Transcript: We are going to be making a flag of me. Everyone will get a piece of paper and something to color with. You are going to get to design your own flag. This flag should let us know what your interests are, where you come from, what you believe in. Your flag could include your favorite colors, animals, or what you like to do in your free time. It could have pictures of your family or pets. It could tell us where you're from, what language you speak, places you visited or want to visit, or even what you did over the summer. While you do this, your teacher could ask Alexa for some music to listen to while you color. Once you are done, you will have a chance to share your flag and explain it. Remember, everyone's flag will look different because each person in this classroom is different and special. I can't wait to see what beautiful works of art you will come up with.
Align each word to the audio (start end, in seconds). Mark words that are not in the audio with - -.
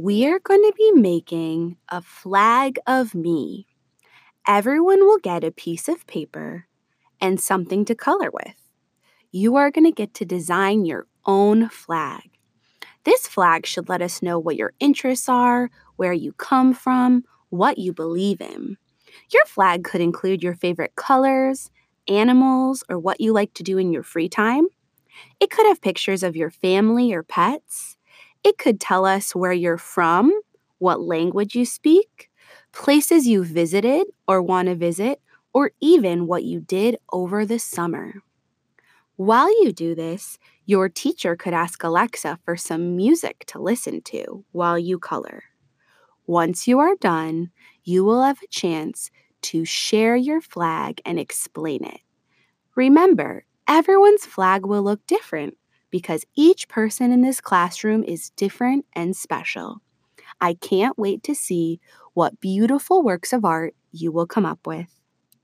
We 0.00 0.28
are 0.28 0.38
going 0.38 0.62
to 0.62 0.72
be 0.76 0.92
making 0.92 1.76
a 1.88 2.00
flag 2.00 2.78
of 2.86 3.16
me. 3.16 3.66
Everyone 4.46 5.00
will 5.00 5.18
get 5.18 5.42
a 5.42 5.50
piece 5.50 5.88
of 5.88 6.06
paper 6.06 6.68
and 7.20 7.40
something 7.40 7.84
to 7.86 7.96
color 7.96 8.30
with. 8.32 8.70
You 9.32 9.56
are 9.56 9.72
going 9.72 9.86
to 9.86 9.90
get 9.90 10.14
to 10.14 10.24
design 10.24 10.84
your 10.84 11.08
own 11.26 11.68
flag. 11.68 12.30
This 13.02 13.26
flag 13.26 13.66
should 13.66 13.88
let 13.88 14.00
us 14.00 14.22
know 14.22 14.38
what 14.38 14.54
your 14.54 14.72
interests 14.78 15.28
are, 15.28 15.68
where 15.96 16.12
you 16.12 16.32
come 16.34 16.74
from, 16.74 17.24
what 17.48 17.76
you 17.76 17.92
believe 17.92 18.40
in. 18.40 18.76
Your 19.32 19.46
flag 19.46 19.82
could 19.82 20.00
include 20.00 20.44
your 20.44 20.54
favorite 20.54 20.94
colors, 20.94 21.72
animals, 22.06 22.84
or 22.88 23.00
what 23.00 23.20
you 23.20 23.32
like 23.32 23.52
to 23.54 23.64
do 23.64 23.78
in 23.78 23.92
your 23.92 24.04
free 24.04 24.28
time. 24.28 24.68
It 25.40 25.50
could 25.50 25.66
have 25.66 25.80
pictures 25.80 26.22
of 26.22 26.36
your 26.36 26.50
family 26.50 27.12
or 27.12 27.24
pets. 27.24 27.97
It 28.44 28.58
could 28.58 28.80
tell 28.80 29.04
us 29.04 29.34
where 29.34 29.52
you're 29.52 29.78
from, 29.78 30.32
what 30.78 31.00
language 31.00 31.54
you 31.54 31.64
speak, 31.64 32.30
places 32.72 33.26
you 33.26 33.44
visited 33.44 34.06
or 34.26 34.42
want 34.42 34.68
to 34.68 34.74
visit, 34.74 35.20
or 35.52 35.72
even 35.80 36.26
what 36.26 36.44
you 36.44 36.60
did 36.60 36.96
over 37.12 37.44
the 37.44 37.58
summer. 37.58 38.22
While 39.16 39.50
you 39.62 39.72
do 39.72 39.94
this, 39.94 40.38
your 40.66 40.88
teacher 40.88 41.34
could 41.34 41.54
ask 41.54 41.82
Alexa 41.82 42.38
for 42.44 42.56
some 42.56 42.94
music 42.94 43.44
to 43.48 43.60
listen 43.60 44.00
to 44.02 44.44
while 44.52 44.78
you 44.78 44.98
color. 44.98 45.42
Once 46.26 46.68
you 46.68 46.78
are 46.78 46.94
done, 47.00 47.50
you 47.82 48.04
will 48.04 48.22
have 48.22 48.40
a 48.42 48.46
chance 48.46 49.10
to 49.42 49.64
share 49.64 50.14
your 50.14 50.40
flag 50.40 51.00
and 51.04 51.18
explain 51.18 51.82
it. 51.84 52.00
Remember, 52.76 53.44
everyone's 53.66 54.24
flag 54.24 54.64
will 54.64 54.82
look 54.82 55.04
different 55.06 55.56
because 55.90 56.24
each 56.36 56.68
person 56.68 57.12
in 57.12 57.22
this 57.22 57.40
classroom 57.40 58.04
is 58.04 58.30
different 58.30 58.86
and 58.94 59.16
special. 59.16 59.80
I 60.40 60.54
can't 60.54 60.98
wait 60.98 61.22
to 61.24 61.34
see 61.34 61.80
what 62.14 62.40
beautiful 62.40 63.02
works 63.02 63.32
of 63.32 63.44
art 63.44 63.74
you 63.92 64.12
will 64.12 64.26
come 64.26 64.46
up 64.46 64.66
with. 64.66 64.97